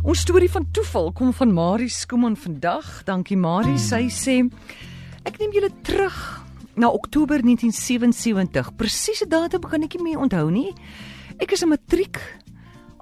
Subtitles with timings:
[0.00, 2.86] Ons storie van toeval kom van Marie Skooman vandag.
[3.04, 3.76] Dankie Marie.
[3.76, 4.38] Sy sê
[5.28, 6.16] ek neem julle terug
[6.80, 8.70] na Oktober 1977.
[8.80, 10.72] Presiese datum kan ek nie meer onthou nie.
[11.36, 12.16] Ek is 'n matriek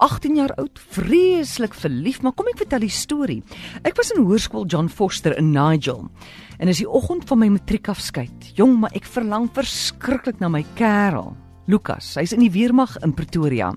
[0.02, 3.42] 18 jaar oud, vreeslik verlief, maar kom ek vertel die storie.
[3.84, 6.10] Ek was in hoërskool John Foster in Nigel.
[6.58, 8.56] En is die oggend van my matriekafskeid.
[8.56, 11.36] Jong, maar ek verlang verskriklik na my kerel,
[11.68, 12.16] Lukas.
[12.16, 13.72] Hy's in die weermag in Pretoria.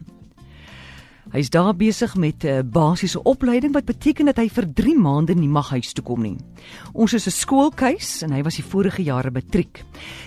[1.32, 5.34] Hy's daar besig met 'n uh, basiese opleiding wat beteken dat hy vir 3 maande
[5.34, 6.38] nie mag huis toe kom nie.
[6.94, 9.84] Ons is 'n skoolkeis en hy was die vorige jare matriek.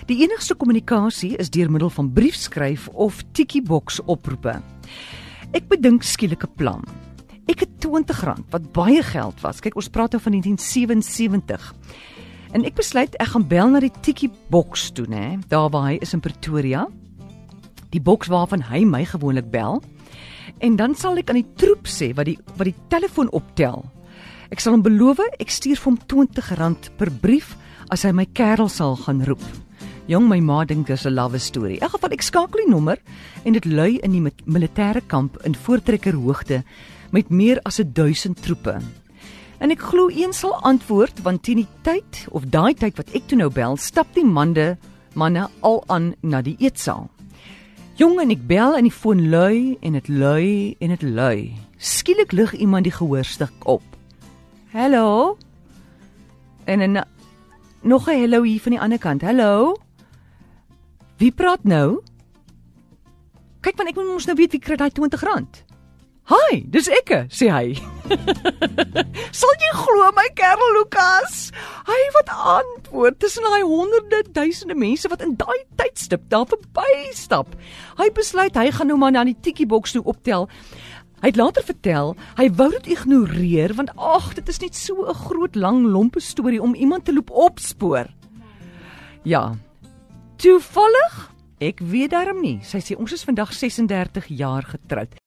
[0.07, 4.61] Die enigste kommunikasie is deur middel van briefskryf of tikkieboks oproepe.
[5.53, 6.83] Ek bedink skielike plan.
[7.47, 9.59] Ek het R20 wat baie geld was.
[9.59, 11.73] Kyk, ons praat nou van 1977.
[12.51, 16.13] En ek besluit ek gaan bel na die tikkieboks toe, nê, daar waar hy is
[16.13, 16.87] in Pretoria.
[17.95, 19.79] Die boks waarvan hy my gewoonlik bel.
[20.59, 23.85] En dan sal ek aan die troep sê wat die wat die telefoon optel.
[24.51, 27.55] Ek sal hom beloof ek stuur vir hom R20 per brief
[27.93, 29.43] as hy my kerel sal gaan roep.
[30.11, 31.79] Jong my ma dink dis 'n love story.
[31.81, 32.99] In geval ek skakel die nommer
[33.45, 36.63] en dit lui in die militêre kamp in voortrekker hoogte
[37.11, 38.81] met meer as 1000 troepe.
[39.59, 43.27] En ek glo een sal antwoord want teen die tyd of daai tyd wat ek
[43.27, 44.77] toe nou bel, stap die mande
[45.15, 47.14] manne al aan na die eetsaal.
[47.95, 51.53] Jong en ek bel en die foon lui en dit lui en dit lui.
[51.79, 53.83] Skielik lig iemand die gehoorstuk op.
[54.73, 55.37] Hallo?
[56.67, 57.05] En 'n
[57.81, 59.21] nog 'n hallo hier van die ander kant.
[59.21, 59.75] Hallo?
[61.17, 62.01] Wie praat nou?
[63.61, 65.63] Kyk man, ek moet mos nou weet wie kry daai R20.
[66.25, 67.75] "Hi, dis ek," sê hy.
[69.39, 71.51] "Sal jy glo my kerel Lukas?
[71.85, 77.53] Hy wat antwoord tussen daai honderde duisende mense wat in daai tydstip daar verbystap.
[77.97, 80.49] Hy besluit hy gaan nou maar na die tikkieboks toe optel.
[81.21, 85.13] Hy het later vertel, hy wou dit ignoreer want ag, dit is net so 'n
[85.13, 88.07] groot lang lompe storie om iemand te loop opspoor.
[89.23, 89.55] Ja.
[90.37, 91.31] Toevallig?
[91.59, 92.59] Ek weet darm nie.
[92.61, 95.15] Sy sê ons is vandag 36 jaar getroud.